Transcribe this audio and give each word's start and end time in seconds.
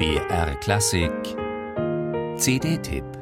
BR 0.00 0.54
Klassik. 0.62 1.36
CD-Tipp 2.38 3.19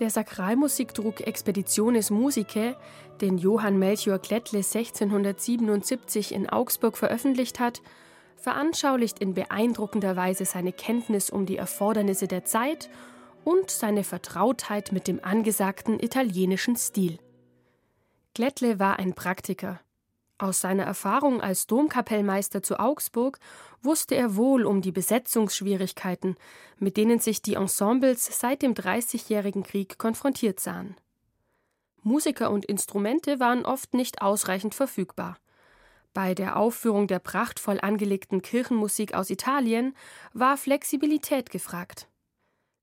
Der 0.00 0.08
Sakralmusikdruck 0.08 1.20
Expeditiones 1.26 2.08
Musicae, 2.08 2.74
den 3.20 3.36
Johann 3.36 3.78
Melchior 3.78 4.18
Glättle 4.18 4.60
1677 4.60 6.32
in 6.32 6.48
Augsburg 6.48 6.96
veröffentlicht 6.96 7.60
hat, 7.60 7.82
veranschaulicht 8.36 9.18
in 9.18 9.34
beeindruckender 9.34 10.16
Weise 10.16 10.46
seine 10.46 10.72
Kenntnis 10.72 11.28
um 11.28 11.44
die 11.44 11.58
Erfordernisse 11.58 12.28
der 12.28 12.46
Zeit 12.46 12.88
und 13.44 13.70
seine 13.70 14.02
Vertrautheit 14.02 14.90
mit 14.90 15.06
dem 15.06 15.22
angesagten 15.22 16.00
italienischen 16.00 16.76
Stil. 16.76 17.18
Glättle 18.32 18.78
war 18.78 18.98
ein 18.98 19.12
Praktiker. 19.12 19.80
Aus 20.40 20.62
seiner 20.62 20.84
Erfahrung 20.84 21.42
als 21.42 21.66
Domkapellmeister 21.66 22.62
zu 22.62 22.80
Augsburg 22.80 23.38
wusste 23.82 24.14
er 24.14 24.36
wohl 24.36 24.64
um 24.64 24.80
die 24.80 24.90
Besetzungsschwierigkeiten, 24.90 26.36
mit 26.78 26.96
denen 26.96 27.18
sich 27.18 27.42
die 27.42 27.56
Ensembles 27.56 28.40
seit 28.40 28.62
dem 28.62 28.74
Dreißigjährigen 28.74 29.64
Krieg 29.64 29.98
konfrontiert 29.98 30.58
sahen. 30.58 30.96
Musiker 32.02 32.50
und 32.50 32.64
Instrumente 32.64 33.38
waren 33.38 33.66
oft 33.66 33.92
nicht 33.92 34.22
ausreichend 34.22 34.74
verfügbar. 34.74 35.36
Bei 36.14 36.34
der 36.34 36.56
Aufführung 36.56 37.06
der 37.06 37.18
prachtvoll 37.18 37.78
angelegten 37.78 38.40
Kirchenmusik 38.40 39.12
aus 39.12 39.28
Italien 39.28 39.94
war 40.32 40.56
Flexibilität 40.56 41.50
gefragt. 41.50 42.08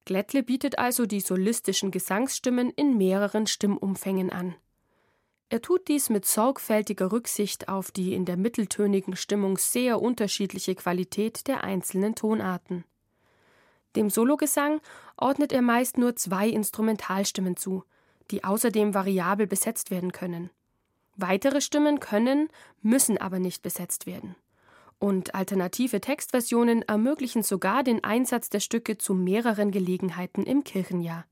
Glättle 0.05 0.43
bietet 0.43 0.77
also 0.77 1.07
die 1.07 1.21
solistischen 1.21 1.89
Gesangsstimmen 1.89 2.69
in 2.69 2.97
mehreren 2.97 3.47
Stimmumfängen 3.47 4.31
an. 4.31 4.53
Er 5.49 5.61
tut 5.61 5.87
dies 5.87 6.09
mit 6.09 6.25
sorgfältiger 6.25 7.11
Rücksicht 7.11 7.69
auf 7.69 7.91
die 7.91 8.13
in 8.13 8.25
der 8.25 8.35
mitteltönigen 8.35 9.15
Stimmung 9.15 9.57
sehr 9.57 10.01
unterschiedliche 10.01 10.75
Qualität 10.75 11.47
der 11.47 11.63
einzelnen 11.63 12.15
Tonarten. 12.15 12.83
Dem 13.95 14.09
Sologesang 14.09 14.81
ordnet 15.15 15.53
er 15.53 15.61
meist 15.61 15.97
nur 15.97 16.15
zwei 16.17 16.49
Instrumentalstimmen 16.49 17.55
zu, 17.55 17.85
die 18.29 18.43
außerdem 18.43 18.93
variabel 18.93 19.47
besetzt 19.47 19.89
werden 19.89 20.11
können. 20.11 20.49
Weitere 21.15 21.61
Stimmen 21.61 22.01
können, 22.01 22.49
müssen 22.81 23.17
aber 23.17 23.39
nicht 23.39 23.63
besetzt 23.63 24.05
werden. 24.05 24.35
Und 24.99 25.33
alternative 25.33 26.01
Textversionen 26.01 26.81
ermöglichen 26.81 27.41
sogar 27.41 27.83
den 27.83 28.03
Einsatz 28.03 28.49
der 28.49 28.59
Stücke 28.59 28.97
zu 28.97 29.13
mehreren 29.13 29.71
Gelegenheiten 29.71 30.43
im 30.43 30.63
Kirchenjahr. 30.63 31.25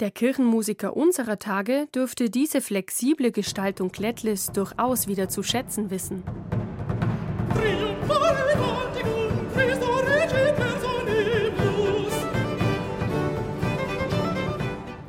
Der 0.00 0.10
Kirchenmusiker 0.10 0.96
unserer 0.96 1.38
Tage 1.38 1.86
dürfte 1.94 2.30
diese 2.30 2.62
flexible 2.62 3.32
Gestaltung 3.32 3.92
Klettlis 3.92 4.46
durchaus 4.46 5.08
wieder 5.08 5.28
zu 5.28 5.42
schätzen 5.42 5.90
wissen. 5.90 6.22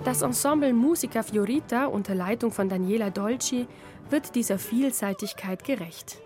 Das 0.04 0.24
Ensemble 0.24 0.74
Musica 0.74 1.24
Fiorita 1.24 1.86
unter 1.86 2.14
Leitung 2.14 2.52
von 2.52 2.68
Daniela 2.68 3.12
Dolci 3.12 3.68
wird 4.10 4.36
dieser 4.36 4.60
Vielseitigkeit 4.60 5.64
gerecht. 5.64 6.22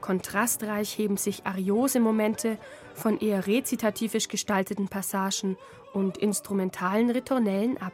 Kontrastreich 0.00 0.96
heben 0.98 1.16
sich 1.16 1.46
ariose 1.46 2.00
Momente 2.00 2.58
von 2.94 3.18
eher 3.18 3.46
rezitativisch 3.46 4.28
gestalteten 4.28 4.88
Passagen 4.88 5.56
und 5.92 6.18
instrumentalen 6.18 7.10
Ritornellen 7.10 7.78
ab. 7.78 7.92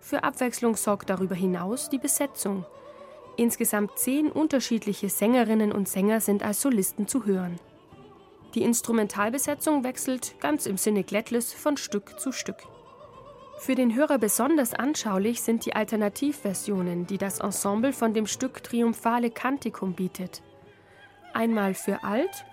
Für 0.00 0.24
Abwechslung 0.24 0.76
sorgt 0.76 1.10
darüber 1.10 1.34
hinaus 1.34 1.88
die 1.88 1.98
Besetzung. 1.98 2.64
Insgesamt 3.36 3.98
zehn 3.98 4.30
unterschiedliche 4.30 5.08
Sängerinnen 5.08 5.72
und 5.72 5.88
Sänger 5.88 6.20
sind 6.20 6.42
als 6.42 6.62
Solisten 6.62 7.06
zu 7.06 7.26
hören. 7.26 7.58
Die 8.54 8.62
Instrumentalbesetzung 8.62 9.84
wechselt 9.84 10.40
ganz 10.40 10.66
im 10.66 10.78
Sinne 10.78 11.04
Glättles 11.04 11.52
von 11.52 11.76
Stück 11.76 12.18
zu 12.18 12.32
Stück. 12.32 12.62
Für 13.58 13.74
den 13.74 13.94
Hörer 13.94 14.18
besonders 14.18 14.74
anschaulich 14.74 15.42
sind 15.42 15.66
die 15.66 15.74
Alternativversionen, 15.74 17.06
die 17.06 17.18
das 17.18 17.40
Ensemble 17.40 17.92
von 17.92 18.14
dem 18.14 18.26
Stück 18.26 18.62
Triumphale 18.62 19.30
Canticum 19.30 19.94
bietet 19.94 20.42
einmal 21.36 21.74
für 21.74 22.02
Alt 22.02 22.44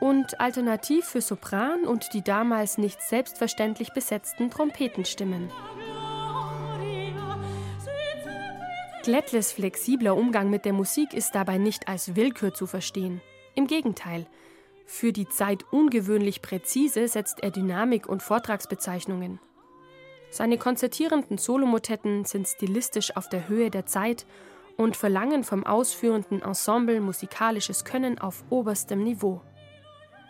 und 0.00 0.40
alternativ 0.40 1.06
für 1.06 1.20
Sopran 1.20 1.84
und 1.84 2.12
die 2.12 2.22
damals 2.22 2.76
nicht 2.76 3.00
selbstverständlich 3.00 3.92
besetzten 3.92 4.50
Trompetenstimmen. 4.50 5.48
Glättles 9.04 9.52
flexibler 9.52 10.16
Umgang 10.16 10.50
mit 10.50 10.64
der 10.64 10.72
Musik 10.72 11.14
ist 11.14 11.34
dabei 11.34 11.58
nicht 11.58 11.88
als 11.88 12.14
Willkür 12.14 12.52
zu 12.52 12.66
verstehen. 12.66 13.20
Im 13.54 13.66
Gegenteil. 13.66 14.26
Für 14.86 15.12
die 15.12 15.28
Zeit 15.28 15.64
ungewöhnlich 15.72 16.42
präzise 16.42 17.08
setzt 17.08 17.40
er 17.42 17.50
Dynamik 17.50 18.08
und 18.08 18.22
Vortragsbezeichnungen. 18.22 19.40
Seine 20.30 20.56
konzertierenden 20.56 21.36
Solomotetten 21.38 22.24
sind 22.24 22.48
stilistisch 22.48 23.16
auf 23.16 23.28
der 23.28 23.48
Höhe 23.48 23.70
der 23.70 23.86
Zeit 23.86 24.24
und 24.76 24.96
verlangen 24.96 25.44
vom 25.44 25.64
ausführenden 25.64 26.42
Ensemble 26.42 27.00
musikalisches 27.00 27.84
Können 27.84 28.18
auf 28.18 28.44
oberstem 28.50 29.02
Niveau. 29.02 29.42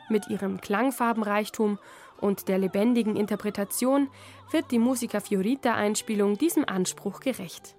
Mit 0.08 0.28
ihrem 0.28 0.60
Klangfarbenreichtum 0.60 1.78
und 2.20 2.48
der 2.48 2.58
lebendigen 2.58 3.16
Interpretation 3.16 4.08
wird 4.50 4.70
die 4.70 4.78
Musica 4.78 5.20
Fiorita-Einspielung 5.20 6.38
diesem 6.38 6.64
Anspruch 6.68 7.20
gerecht. 7.20 7.76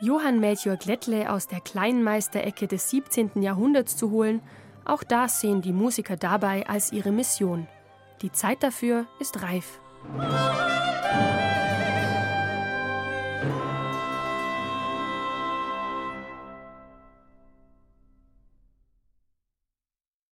Johann 0.00 0.40
Melchior 0.40 0.76
Glättle 0.76 1.30
aus 1.32 1.46
der 1.46 1.60
Kleinmeisterecke 1.60 2.66
des 2.66 2.90
17. 2.90 3.42
Jahrhunderts 3.42 3.96
zu 3.96 4.10
holen, 4.10 4.42
auch 4.84 5.02
das 5.02 5.40
sehen 5.40 5.62
die 5.62 5.72
Musiker 5.72 6.16
dabei 6.16 6.66
als 6.68 6.92
ihre 6.92 7.12
Mission. 7.12 7.66
Die 8.22 8.30
Zeit 8.30 8.62
dafür 8.62 9.06
ist 9.18 9.42
reif. 9.42 9.80